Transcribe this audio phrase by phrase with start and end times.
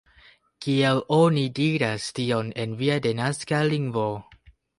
[0.65, 4.09] Kiel oni diras tion en via denaska lingvo?